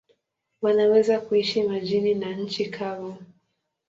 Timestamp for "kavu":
2.69-3.17